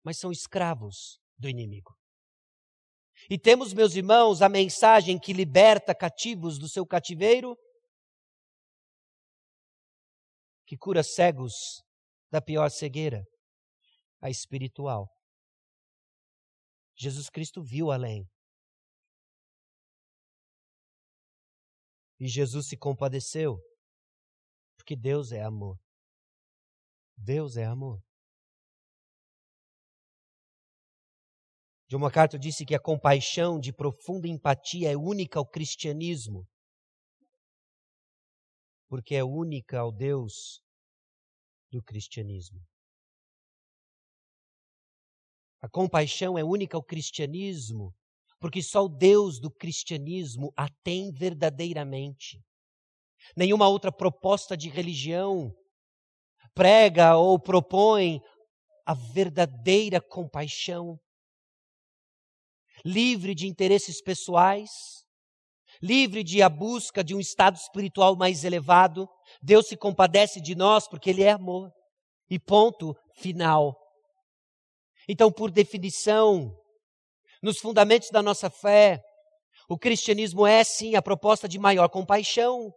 [0.04, 1.98] mas são escravos do inimigo.
[3.30, 7.58] E temos, meus irmãos, a mensagem que liberta cativos do seu cativeiro,
[10.66, 11.54] que cura cegos
[12.30, 13.24] da pior cegueira,
[14.22, 15.08] a espiritual.
[16.98, 18.28] Jesus Cristo viu além.
[22.20, 23.58] E Jesus se compadeceu,
[24.76, 25.78] porque Deus é amor.
[27.16, 28.02] Deus é amor.
[31.90, 36.46] John MacArthur disse que a compaixão de profunda empatia é única ao cristianismo,
[38.90, 40.62] porque é única ao Deus
[41.72, 42.60] do cristianismo.
[45.62, 47.94] A compaixão é única ao cristianismo,
[48.40, 52.40] porque só o Deus do cristianismo a tem verdadeiramente.
[53.36, 55.52] Nenhuma outra proposta de religião
[56.54, 58.22] prega ou propõe
[58.86, 60.98] a verdadeira compaixão,
[62.86, 64.70] livre de interesses pessoais,
[65.82, 69.08] livre de a busca de um estado espiritual mais elevado.
[69.42, 71.72] Deus se compadece de nós porque Ele é amor.
[72.30, 73.76] E ponto final.
[75.08, 76.54] Então, por definição,
[77.42, 79.02] nos fundamentos da nossa fé,
[79.70, 82.72] o cristianismo é sim a proposta de maior compaixão.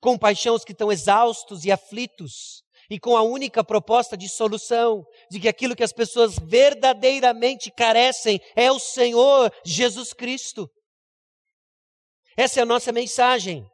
[0.00, 5.38] Compaixão aos que estão exaustos e aflitos, e com a única proposta de solução, de
[5.38, 10.68] que aquilo que as pessoas verdadeiramente carecem é o Senhor Jesus Cristo.
[12.36, 13.66] Essa é a nossa mensagem.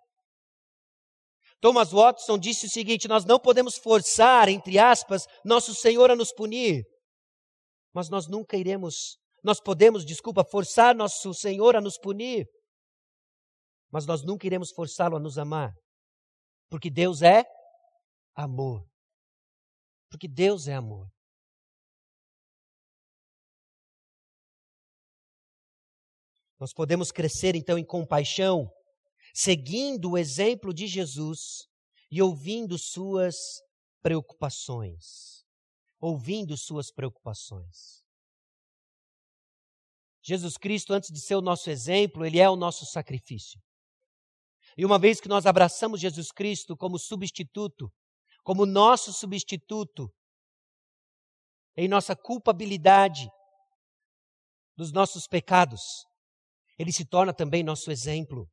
[1.61, 6.33] Thomas Watson disse o seguinte: Nós não podemos forçar, entre aspas, nosso Senhor a nos
[6.33, 6.85] punir,
[7.95, 9.17] mas nós nunca iremos
[9.47, 12.49] nós podemos, desculpa, forçar nosso Senhor a nos punir,
[13.93, 15.73] mas nós nunca iremos forçá-lo a nos amar,
[16.69, 17.45] porque Deus é
[18.35, 18.85] amor.
[20.11, 21.09] Porque Deus é amor.
[26.59, 28.69] Nós podemos crescer então em compaixão,
[29.33, 31.69] seguindo o exemplo de Jesus
[32.11, 33.37] e ouvindo suas
[34.03, 35.45] preocupações.
[36.01, 38.06] Ouvindo suas preocupações.
[40.27, 43.61] Jesus Cristo, antes de ser o nosso exemplo, ele é o nosso sacrifício.
[44.77, 47.89] E uma vez que nós abraçamos Jesus Cristo como substituto,
[48.43, 50.13] como nosso substituto,
[51.77, 53.31] em nossa culpabilidade
[54.77, 56.05] dos nossos pecados,
[56.77, 58.51] ele se torna também nosso exemplo.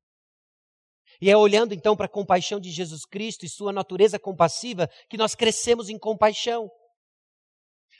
[1.19, 5.17] E é olhando então para a compaixão de Jesus Cristo e sua natureza compassiva que
[5.17, 6.69] nós crescemos em compaixão.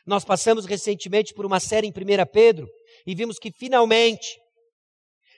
[0.05, 1.93] Nós passamos recentemente por uma série em 1
[2.31, 2.67] Pedro
[3.05, 4.39] e vimos que finalmente,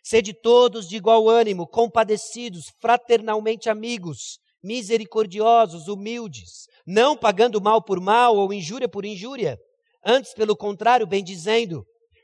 [0.04, 8.36] sede todos de igual ânimo, compadecidos, fraternalmente amigos, misericordiosos, humildes, não pagando mal por mal
[8.36, 9.58] ou injúria por injúria,
[10.06, 11.84] antes, pelo contrário, bendizendo,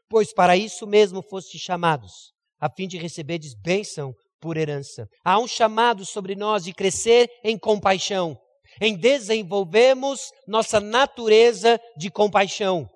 [0.10, 5.08] pois para isso mesmo fostes chamados, a fim de receberdes bênção por herança.
[5.23, 8.38] Há um chamado sobre nós de crescer em compaixão,
[8.82, 12.88] em desenvolvermos nossa natureza de compaixão.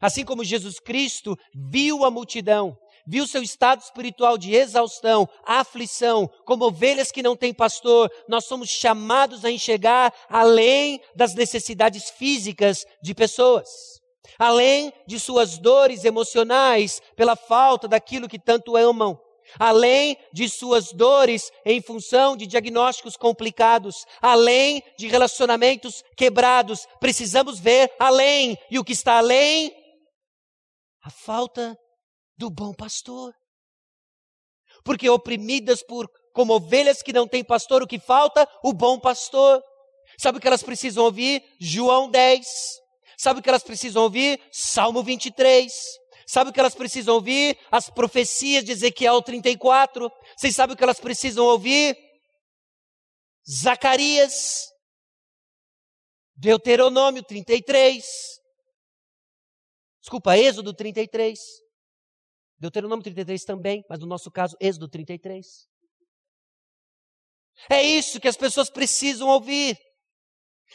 [0.00, 6.64] Assim como Jesus Cristo viu a multidão, viu seu estado espiritual de exaustão, aflição, como
[6.64, 13.14] ovelhas que não têm pastor, nós somos chamados a enxergar além das necessidades físicas de
[13.14, 13.68] pessoas,
[14.38, 19.18] além de suas dores emocionais pela falta daquilo que tanto amam,
[19.58, 27.92] além de suas dores em função de diagnósticos complicados, além de relacionamentos quebrados, precisamos ver
[27.98, 29.72] além, e o que está além
[31.06, 31.78] a falta
[32.36, 33.32] do bom pastor.
[34.84, 38.46] Porque oprimidas por como ovelhas que não têm pastor, o que falta?
[38.62, 39.62] O bom pastor.
[40.18, 41.42] Sabe o que elas precisam ouvir?
[41.60, 42.44] João 10.
[43.16, 44.40] Sabe o que elas precisam ouvir?
[44.52, 45.72] Salmo 23.
[46.26, 47.56] Sabe o que elas precisam ouvir?
[47.70, 50.10] As profecias de Ezequiel 34.
[50.36, 51.96] Vocês sabem o que elas precisam ouvir?
[53.48, 54.66] Zacarias,
[56.34, 58.04] Deuteronômio 33,
[60.06, 61.36] desculpa, Êxodo 33,
[62.60, 65.44] Deuteronômio 33 também, mas no nosso caso, Êxodo 33.
[67.68, 69.76] É isso que as pessoas precisam ouvir.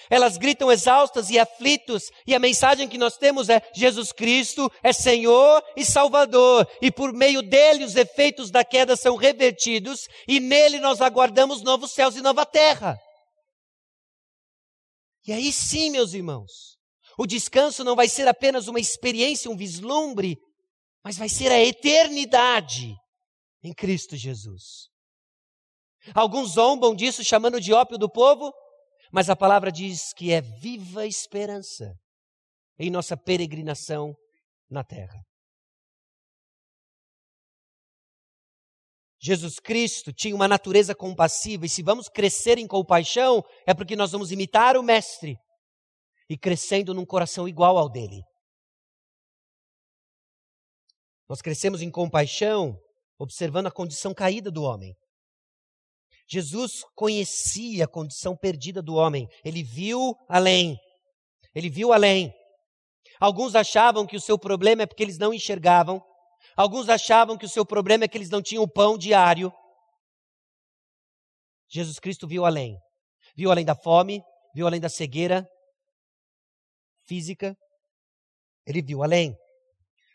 [0.09, 4.91] Elas gritam exaustas e aflitos, e a mensagem que nós temos é: Jesus Cristo é
[4.91, 10.79] Senhor e Salvador, e por meio dele os efeitos da queda são revertidos, e nele
[10.79, 12.97] nós aguardamos novos céus e nova terra.
[15.25, 16.80] E aí sim, meus irmãos,
[17.21, 20.39] o descanso não vai ser apenas uma experiência, um vislumbre,
[21.03, 22.95] mas vai ser a eternidade
[23.63, 24.89] em Cristo Jesus.
[26.15, 28.51] Alguns zombam disso chamando de ópio do povo,
[29.11, 31.93] mas a palavra diz que é viva esperança
[32.79, 34.15] em nossa peregrinação
[34.67, 35.21] na terra.
[39.21, 44.11] Jesus Cristo tinha uma natureza compassiva, e se vamos crescer em compaixão, é porque nós
[44.11, 45.37] vamos imitar o Mestre
[46.31, 48.23] e crescendo num coração igual ao dele.
[51.27, 52.79] Nós crescemos em compaixão,
[53.19, 54.95] observando a condição caída do homem.
[56.29, 60.77] Jesus conhecia a condição perdida do homem, ele viu além.
[61.53, 62.33] Ele viu além.
[63.19, 66.01] Alguns achavam que o seu problema é porque eles não enxergavam,
[66.55, 69.51] alguns achavam que o seu problema é que eles não tinham pão diário.
[71.67, 72.77] Jesus Cristo viu além.
[73.35, 74.23] Viu além da fome,
[74.55, 75.45] viu além da cegueira
[77.11, 77.53] física.
[78.65, 79.35] Ele viu além.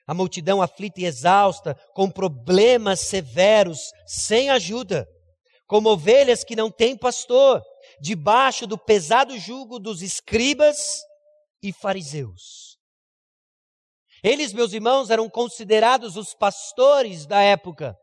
[0.07, 5.07] A multidão aflita e exausta, com problemas severos, sem ajuda
[5.67, 7.61] como ovelhas que não têm pastor,
[8.01, 11.03] debaixo do pesado jugo dos escribas
[11.61, 12.79] e fariseus.
[14.23, 17.97] Eles, meus irmãos, eram considerados os pastores da época.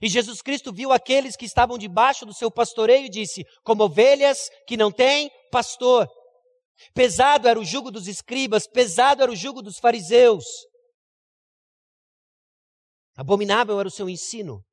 [0.00, 4.48] E Jesus Cristo viu aqueles que estavam debaixo do seu pastoreio e disse: como ovelhas
[4.66, 6.08] que não têm pastor.
[6.94, 10.44] Pesado era o jugo dos escribas, pesado era o jugo dos fariseus.
[13.16, 14.64] Abominável era o seu ensino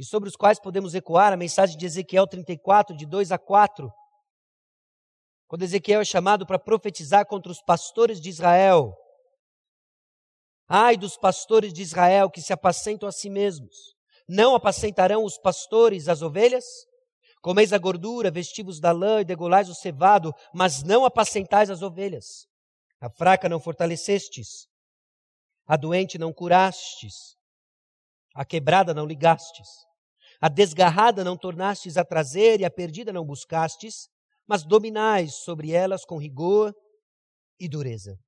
[0.00, 3.92] e sobre os quais podemos ecoar a mensagem de Ezequiel 34, de 2 a 4.
[5.46, 8.96] Quando Ezequiel é chamado para profetizar contra os pastores de Israel.
[10.66, 13.94] Ai dos pastores de Israel que se apacentam a si mesmos.
[14.26, 16.64] Não apacentarão os pastores as ovelhas?
[17.40, 22.46] Comeis a gordura, vestivos da lã e degolais o cevado, mas não apacentais as ovelhas.
[23.00, 24.68] A fraca não fortalecestes,
[25.66, 27.36] a doente não curastes,
[28.34, 29.68] a quebrada não ligastes,
[30.38, 34.08] a desgarrada não tornastes a trazer e a perdida não buscastes,
[34.46, 36.74] mas dominais sobre elas com rigor
[37.58, 38.18] e dureza.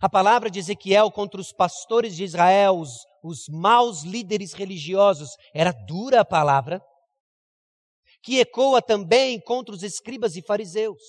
[0.00, 2.90] A palavra de Ezequiel contra os pastores de Israel, os,
[3.22, 6.80] os maus líderes religiosos, era dura a palavra,
[8.24, 11.02] que ecoa também contra os escribas e fariseus.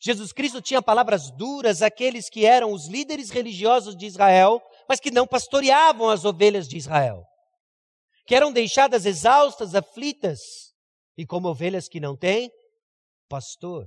[0.00, 5.10] Jesus Cristo tinha palavras duras àqueles que eram os líderes religiosos de Israel, mas que
[5.10, 7.24] não pastoreavam as ovelhas de Israel
[8.26, 10.40] que eram deixadas exaustas, aflitas
[11.16, 12.50] e como ovelhas que não têm
[13.28, 13.86] pastor.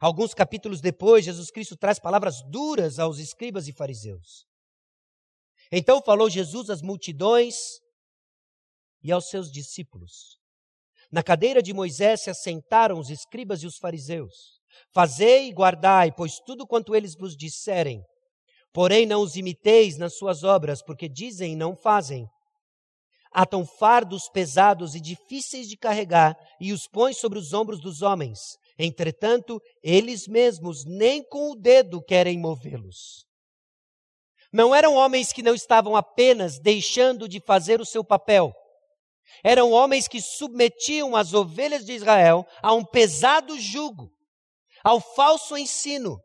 [0.00, 4.44] Alguns capítulos depois, Jesus Cristo traz palavras duras aos escribas e fariseus.
[5.72, 7.56] Então falou Jesus às multidões
[9.02, 10.38] e aos seus discípulos.
[11.10, 14.60] Na cadeira de Moisés se assentaram os escribas e os fariseus.
[14.92, 18.02] Fazei e guardai, pois tudo quanto eles vos disserem.
[18.72, 22.28] Porém, não os imiteis nas suas obras, porque dizem e não fazem
[23.34, 28.38] atam fardos pesados e difíceis de carregar e os põe sobre os ombros dos homens.
[28.78, 33.26] Entretanto, eles mesmos nem com o dedo querem movê-los.
[34.52, 38.52] Não eram homens que não estavam apenas deixando de fazer o seu papel.
[39.42, 44.10] Eram homens que submetiam as ovelhas de Israel a um pesado jugo,
[44.82, 46.18] ao falso ensino,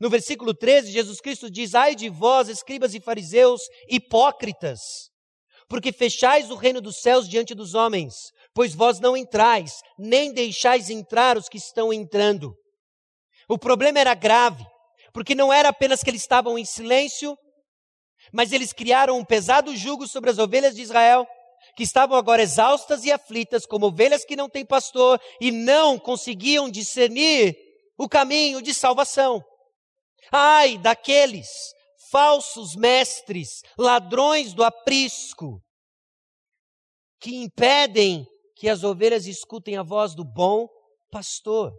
[0.00, 4.80] no versículo 13, Jesus Cristo diz: Ai de vós, escribas e fariseus, hipócritas,
[5.68, 8.14] porque fechais o reino dos céus diante dos homens,
[8.54, 12.54] pois vós não entrais, nem deixais entrar os que estão entrando.
[13.46, 14.64] O problema era grave,
[15.12, 17.36] porque não era apenas que eles estavam em silêncio,
[18.32, 21.26] mas eles criaram um pesado jugo sobre as ovelhas de Israel,
[21.76, 26.70] que estavam agora exaustas e aflitas, como ovelhas que não têm pastor, e não conseguiam
[26.70, 27.56] discernir
[27.98, 29.44] o caminho de salvação.
[30.32, 31.48] Ai daqueles
[32.10, 35.62] falsos mestres, ladrões do aprisco,
[37.20, 38.26] que impedem
[38.56, 40.68] que as ovelhas escutem a voz do bom
[41.10, 41.72] pastor.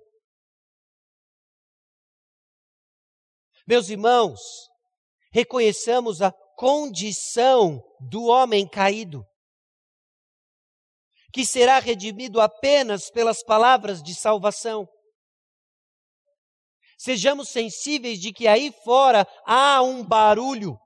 [3.68, 4.40] Meus irmãos,
[5.32, 6.32] reconheçamos a
[6.62, 9.26] condição do homem caído,
[11.34, 14.88] que será redimido apenas pelas palavras de salvação.
[17.00, 20.78] Sejamos sensíveis de que aí fora há um barulho,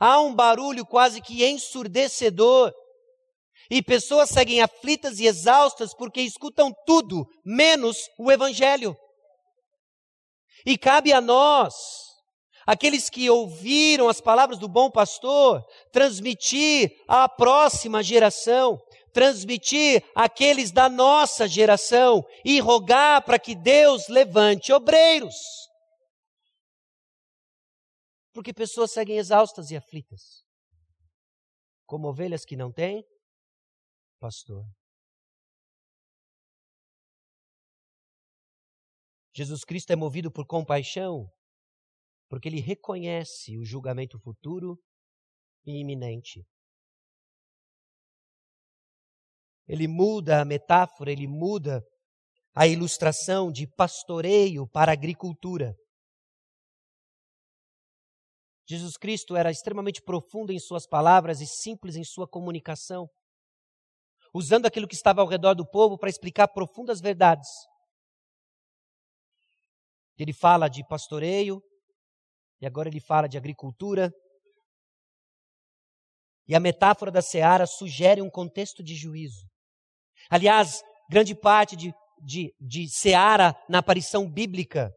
[0.00, 2.72] há um barulho quase que ensurdecedor.
[3.68, 8.96] E pessoas seguem aflitas e exaustas porque escutam tudo, menos o Evangelho.
[10.64, 12.05] E cabe a nós,
[12.66, 18.78] aqueles que ouviram as palavras do bom pastor, transmitir à próxima geração,
[19.12, 25.36] transmitir àqueles da nossa geração e rogar para que Deus levante obreiros.
[28.34, 30.44] Porque pessoas seguem exaustas e aflitas,
[31.86, 33.02] como ovelhas que não têm
[34.18, 34.64] pastor.
[39.34, 41.30] Jesus Cristo é movido por compaixão,
[42.28, 44.78] porque ele reconhece o julgamento futuro
[45.64, 46.44] e iminente.
[49.68, 51.82] Ele muda a metáfora, ele muda
[52.54, 55.74] a ilustração de pastoreio para agricultura.
[58.68, 63.08] Jesus Cristo era extremamente profundo em suas palavras e simples em sua comunicação,
[64.34, 67.48] usando aquilo que estava ao redor do povo para explicar profundas verdades.
[70.18, 71.62] Ele fala de pastoreio,
[72.60, 74.12] e agora ele fala de agricultura.
[76.48, 79.46] E a metáfora da seara sugere um contexto de juízo.
[80.30, 81.92] Aliás, grande parte de,
[82.22, 84.92] de, de seara na aparição bíblica,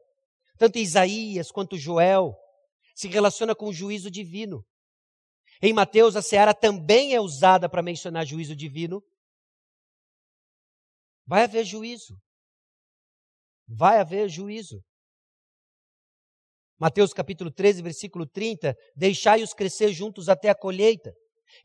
[0.58, 2.36] tanto Isaías quanto Joel,
[2.96, 4.64] se relaciona com o juízo divino.
[5.62, 9.02] Em Mateus, a seara também é usada para mencionar juízo divino.
[11.26, 12.18] Vai haver juízo.
[13.68, 14.82] Vai haver juízo.
[16.80, 21.14] Mateus capítulo 13, versículo 30, deixai-os crescer juntos até a colheita.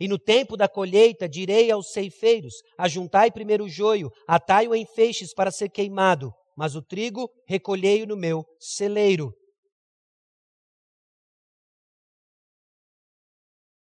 [0.00, 5.32] E no tempo da colheita direi aos ceifeiros: ajuntai primeiro o joio, atai-o em feixes
[5.32, 9.32] para ser queimado, mas o trigo recolhei-o no meu celeiro.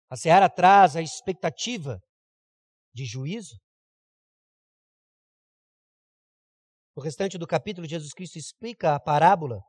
[0.08, 2.00] A seara traz a expectativa
[2.94, 3.56] de juízo.
[6.94, 9.60] O restante do capítulo, Jesus Cristo explica a parábola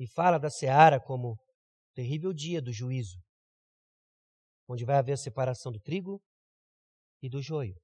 [0.00, 1.38] e fala da seara como
[1.94, 3.18] terrível dia do juízo,
[4.66, 6.18] onde vai haver a separação do trigo
[7.22, 7.76] e do joio.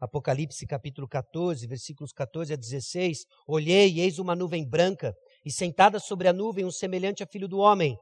[0.00, 3.18] Apocalipse capítulo 14, versículos 14 a 16.
[3.46, 5.14] Olhei e eis uma nuvem branca,
[5.44, 7.96] e sentada sobre a nuvem um semelhante a filho do homem,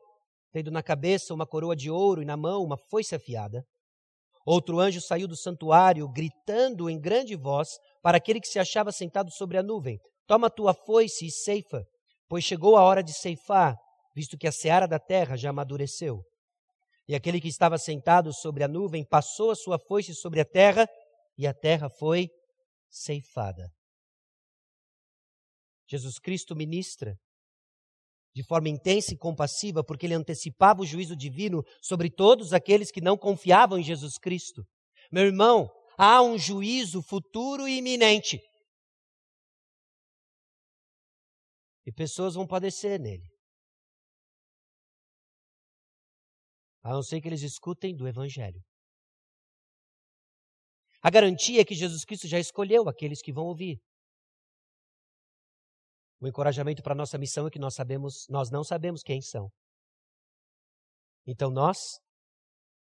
[0.53, 3.63] tendo na cabeça uma coroa de ouro e na mão uma foice afiada.
[4.45, 9.31] Outro anjo saiu do santuário, gritando em grande voz para aquele que se achava sentado
[9.31, 11.85] sobre a nuvem: Toma tua foice e ceifa,
[12.29, 13.77] pois chegou a hora de ceifar,
[14.15, 16.23] visto que a seara da terra já amadureceu.
[17.09, 20.89] E aquele que estava sentado sobre a nuvem passou a sua foice sobre a terra,
[21.37, 22.29] e a terra foi
[22.91, 23.71] ceifada.
[25.89, 27.17] Jesus Cristo ministra
[28.35, 33.01] de forma intensa e compassiva, porque ele antecipava o juízo divino sobre todos aqueles que
[33.01, 34.65] não confiavam em Jesus Cristo.
[35.11, 38.41] Meu irmão, há um juízo futuro e iminente.
[41.87, 43.29] E pessoas vão padecer nele.
[46.83, 48.61] A não ser que eles escutem do Evangelho.
[51.03, 53.81] A garantia é que Jesus Cristo já escolheu aqueles que vão ouvir.
[56.21, 59.51] O encorajamento para a nossa missão é que nós sabemos, nós não sabemos quem são.
[61.27, 61.79] Então nós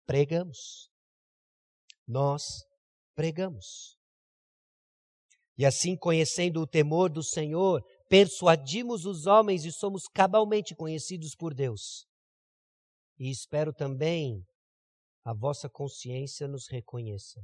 [0.06, 0.90] pregamos.
[2.06, 2.44] Nós
[3.16, 3.98] pregamos.
[5.58, 7.82] E assim, conhecendo o temor do Senhor,
[8.14, 12.06] persuadimos os homens e somos cabalmente conhecidos por Deus.
[13.18, 14.46] E espero também
[15.26, 17.42] a vossa consciência nos reconheça.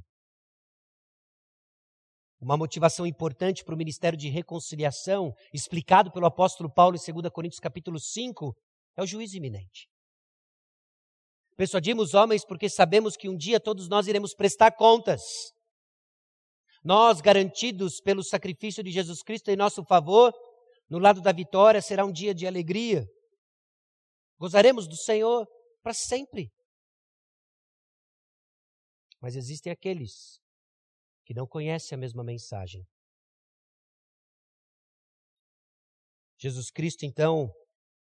[2.40, 7.58] Uma motivação importante para o ministério de reconciliação, explicado pelo apóstolo Paulo em 2 Coríntios
[7.58, 8.54] capítulo 5,
[8.96, 9.88] é o juízo iminente.
[11.56, 15.20] Persuadimos homens porque sabemos que um dia todos nós iremos prestar contas.
[16.84, 20.32] Nós, garantidos pelo sacrifício de Jesus Cristo em nosso favor,
[20.90, 23.06] no lado da vitória será um dia de alegria.
[24.38, 25.46] Gozaremos do Senhor
[25.82, 26.50] para sempre.
[29.20, 30.40] Mas existem aqueles
[31.24, 32.84] que não conhecem a mesma mensagem.
[36.38, 37.52] Jesus Cristo, então,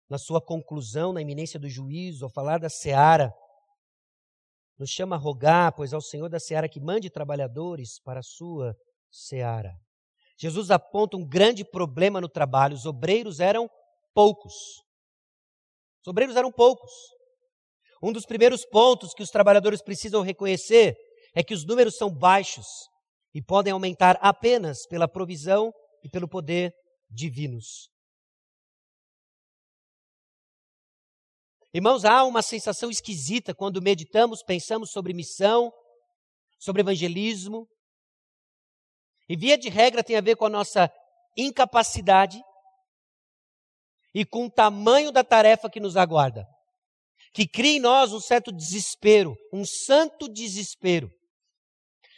[0.09, 3.31] na sua conclusão, na iminência do juízo, ao falar da seara,
[4.79, 8.73] nos chama a rogar, pois ao Senhor da seara que mande trabalhadores para a sua
[9.11, 9.77] seara.
[10.41, 13.69] Jesus aponta um grande problema no trabalho: os obreiros eram
[14.11, 14.53] poucos.
[16.01, 16.91] Os obreiros eram poucos.
[18.01, 20.95] Um dos primeiros pontos que os trabalhadores precisam reconhecer
[21.35, 22.65] é que os números são baixos
[23.35, 25.71] e podem aumentar apenas pela provisão
[26.03, 26.73] e pelo poder
[27.07, 27.91] divinos.
[31.71, 35.71] Irmãos, há uma sensação esquisita quando meditamos, pensamos sobre missão,
[36.59, 37.67] sobre evangelismo.
[39.31, 40.91] E via de regra tem a ver com a nossa
[41.37, 42.37] incapacidade
[44.13, 46.45] e com o tamanho da tarefa que nos aguarda.
[47.33, 51.09] Que cria em nós um certo desespero, um santo desespero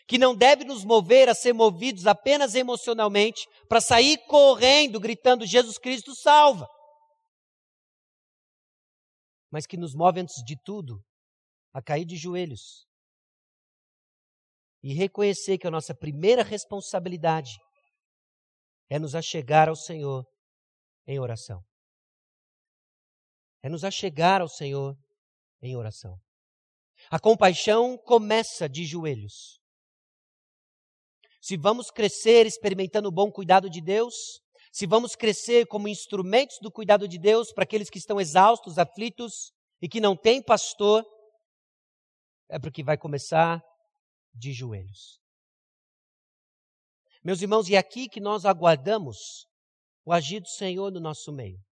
[0.08, 5.78] que não deve nos mover a ser movidos apenas emocionalmente para sair correndo, gritando: Jesus
[5.78, 6.68] Cristo salva.
[9.52, 11.00] Mas que nos move, antes de tudo,
[11.72, 12.88] a cair de joelhos
[14.84, 17.58] e reconhecer que a nossa primeira responsabilidade
[18.90, 20.26] é nos achegar ao Senhor
[21.08, 21.64] em oração.
[23.64, 24.96] É nos achegar ao Senhor
[25.62, 26.20] em oração.
[27.10, 29.64] A compaixão começa de joelhos
[31.44, 34.40] se vamos crescer experimentando o bom cuidado de Deus,
[34.72, 39.52] se vamos crescer como instrumentos do cuidado de Deus para aqueles que estão exaustos, aflitos
[39.82, 41.04] e que não têm pastor,
[42.50, 43.62] é porque vai começar
[44.34, 45.22] de joelhos.
[47.24, 49.48] Meus irmãos, e é aqui que nós aguardamos
[50.04, 51.64] o agir do Senhor no nosso meio.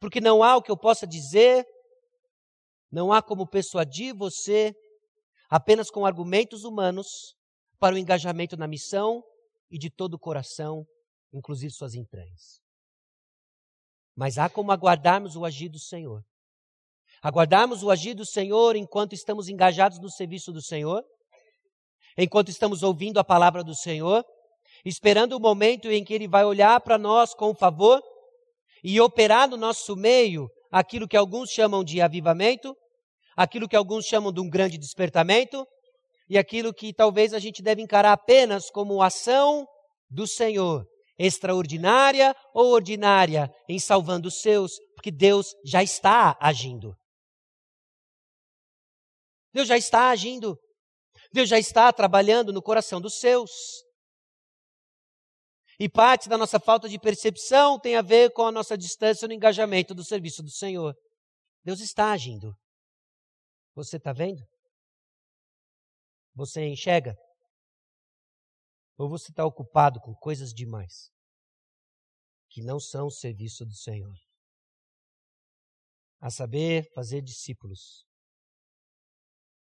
[0.00, 1.66] Porque não há o que eu possa dizer,
[2.90, 4.74] não há como persuadir você
[5.48, 7.36] apenas com argumentos humanos
[7.78, 9.22] para o engajamento na missão
[9.70, 10.86] e de todo o coração,
[11.32, 12.60] inclusive suas entranhas.
[14.14, 16.24] Mas há como aguardarmos o agir do Senhor.
[17.22, 21.04] Aguardarmos o agir do Senhor enquanto estamos engajados no serviço do Senhor,
[22.18, 24.24] enquanto estamos ouvindo a palavra do Senhor,
[24.84, 28.02] esperando o momento em que Ele vai olhar para nós com favor
[28.82, 32.76] e operar no nosso meio aquilo que alguns chamam de avivamento,
[33.36, 35.64] aquilo que alguns chamam de um grande despertamento,
[36.28, 39.64] e aquilo que talvez a gente deve encarar apenas como ação
[40.10, 40.84] do Senhor,
[41.16, 46.96] extraordinária ou ordinária, em salvando os seus, porque Deus já está agindo.
[49.52, 50.58] Deus já está agindo.
[51.32, 53.50] Deus já está trabalhando no coração dos seus.
[55.78, 59.34] E parte da nossa falta de percepção tem a ver com a nossa distância no
[59.34, 60.94] engajamento do serviço do Senhor.
[61.64, 62.54] Deus está agindo.
[63.74, 64.42] Você está vendo?
[66.34, 67.16] Você enxerga?
[68.96, 71.10] Ou você está ocupado com coisas demais
[72.48, 74.14] que não são o serviço do Senhor?
[76.20, 78.04] A saber, fazer discípulos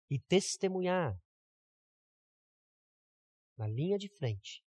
[0.10, 1.18] e testemunhar
[3.58, 4.64] na linha de frente.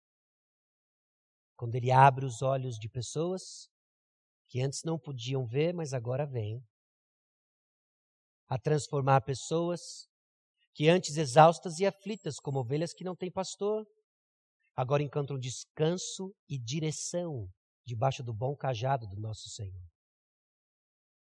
[1.56, 3.68] Quando ele abre os olhos de pessoas
[4.48, 6.64] que antes não podiam ver, mas agora veem.
[8.48, 10.08] A transformar pessoas
[10.74, 13.86] que antes exaustas e aflitas, como ovelhas que não têm pastor,
[14.76, 17.50] agora encontram descanso e direção
[17.86, 19.86] debaixo do bom cajado do nosso Senhor.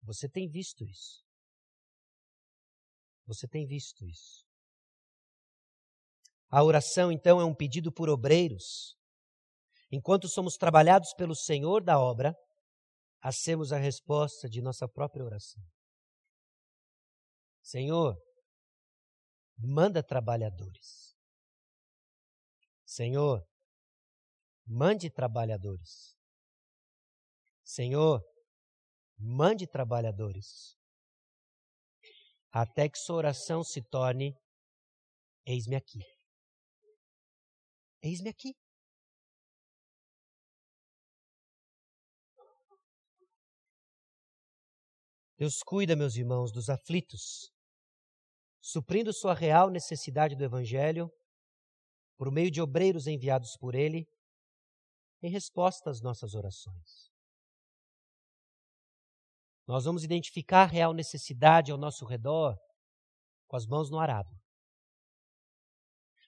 [0.02, 1.25] Você tem visto isso?
[3.26, 4.46] Você tem visto isso?
[6.48, 8.96] A oração, então, é um pedido por obreiros.
[9.90, 12.34] Enquanto somos trabalhados pelo Senhor da obra,
[13.20, 15.62] hacemos a resposta de nossa própria oração.
[17.62, 18.16] Senhor,
[19.58, 21.16] manda trabalhadores.
[22.84, 23.44] Senhor,
[24.64, 26.16] mande trabalhadores.
[27.64, 28.22] Senhor,
[29.18, 30.76] mande trabalhadores.
[32.58, 34.34] Até que sua oração se torne:
[35.44, 35.98] Eis-me aqui.
[38.02, 38.56] Eis-me aqui.
[45.36, 47.52] Deus cuida, meus irmãos, dos aflitos,
[48.62, 51.12] suprindo sua real necessidade do Evangelho,
[52.16, 54.08] por meio de obreiros enviados por Ele,
[55.22, 57.15] em resposta às nossas orações.
[59.66, 62.56] Nós vamos identificar a real necessidade ao nosso redor
[63.48, 64.30] com as mãos no arado.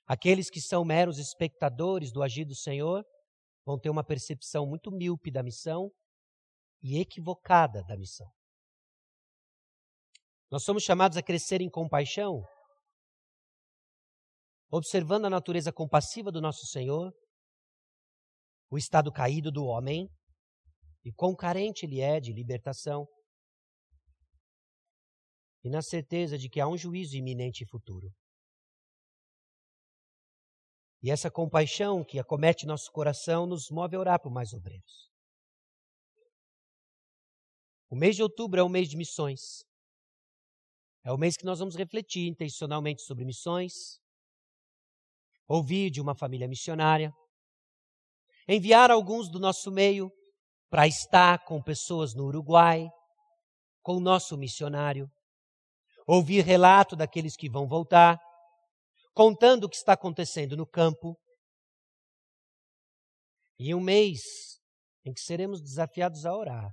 [0.07, 3.05] Aqueles que são meros espectadores do agir do Senhor
[3.65, 5.91] vão ter uma percepção muito míope da missão
[6.83, 8.27] e equivocada da missão.
[10.51, 12.43] Nós somos chamados a crescer em compaixão,
[14.71, 17.13] observando a natureza compassiva do nosso Senhor,
[18.71, 20.09] o estado caído do homem
[21.05, 23.07] e quão carente ele é de libertação,
[25.69, 28.11] e na certeza de que há um juízo iminente e futuro.
[31.03, 35.11] E essa compaixão que acomete nosso coração nos move a orar por mais obreiros.
[37.91, 39.63] O mês de outubro é o mês de missões.
[41.05, 44.01] É o mês que nós vamos refletir intencionalmente sobre missões,
[45.47, 47.13] ouvir de uma família missionária,
[48.49, 50.11] enviar alguns do nosso meio
[50.71, 52.89] para estar com pessoas no Uruguai,
[53.83, 55.11] com o nosso missionário,
[56.09, 58.19] ouvir relato daqueles que vão voltar,
[59.13, 61.15] contando o que está acontecendo no campo.
[63.59, 64.23] E um mês
[65.05, 66.73] em que seremos desafiados a orar.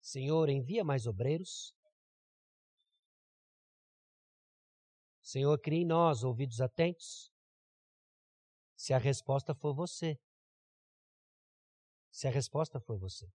[0.00, 1.72] Senhor, envia mais obreiros.
[5.20, 7.32] Senhor, crie em nós ouvidos atentos.
[8.76, 10.16] Se a resposta for você.
[12.10, 13.26] Se a resposta for você.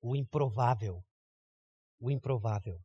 [0.00, 1.02] O improvável.
[2.00, 2.80] O improvável.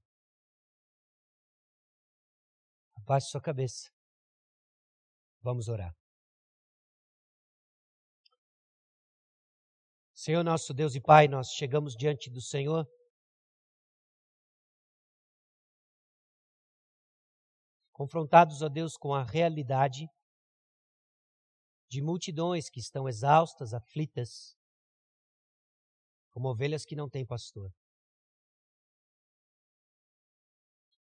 [2.96, 3.92] Abaixe sua cabeça.
[5.42, 5.94] Vamos orar.
[10.14, 12.88] Senhor nosso Deus e Pai, nós chegamos diante do Senhor.
[17.92, 20.08] Confrontados, ó Deus, com a realidade
[21.90, 24.58] de multidões que estão exaustas, aflitas,
[26.32, 27.72] como ovelhas que não têm pastor.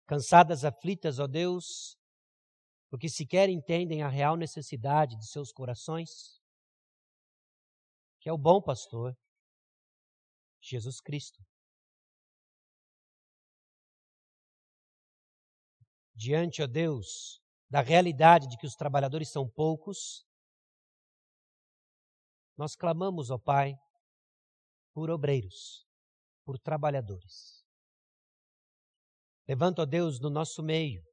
[0.06, 1.98] Cansadas, aflitas, ó Deus,
[2.90, 6.44] porque sequer entendem a real necessidade de seus corações
[8.24, 9.14] que é o bom pastor,
[10.62, 11.46] Jesus Cristo.
[16.16, 20.26] Diante, ó Deus, da realidade de que os trabalhadores são poucos,
[22.56, 23.76] nós clamamos, ó Pai,
[24.94, 25.86] por obreiros,
[26.46, 27.63] por trabalhadores.
[29.48, 31.04] Levanta, ó Deus, no nosso meio,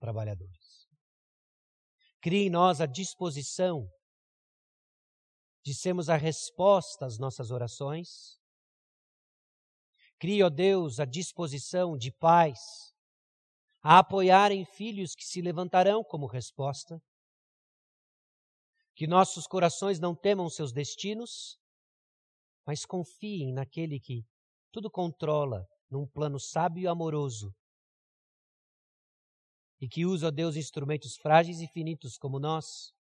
[0.00, 0.88] trabalhadores.
[2.20, 3.88] Crie em nós a disposição
[5.64, 8.38] de sermos a resposta às nossas orações.
[10.18, 12.58] Crie, ó Deus, a disposição de pais
[13.82, 17.02] a apoiarem filhos que se levantarão como resposta.
[18.94, 21.58] Que nossos corações não temam seus destinos,
[22.64, 24.24] mas confiem naquele que
[24.70, 27.54] tudo controla num plano sábio e amoroso.
[29.78, 32.94] E que usa, ó Deus, instrumentos frágeis e finitos como nós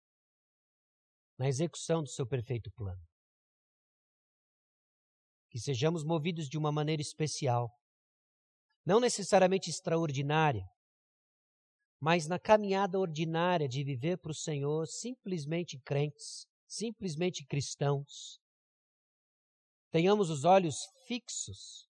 [1.38, 3.00] na execução do seu perfeito plano.
[5.48, 7.70] Que sejamos movidos de uma maneira especial,
[8.84, 10.66] não necessariamente extraordinária,
[12.00, 18.40] mas na caminhada ordinária de viver para o Senhor simplesmente crentes, simplesmente cristãos.
[19.90, 20.76] Tenhamos os olhos
[21.06, 21.89] fixos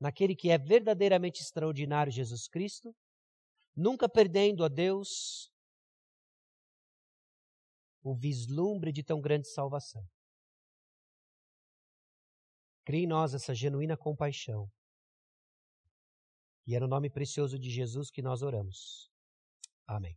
[0.00, 2.94] naquele que é verdadeiramente extraordinário, Jesus Cristo,
[3.74, 5.50] nunca perdendo a Deus
[8.02, 10.06] o vislumbre de tão grande salvação.
[12.84, 14.70] Crie em nós essa genuína compaixão.
[16.66, 19.10] E é no nome precioso de Jesus que nós oramos.
[19.86, 20.16] Amém.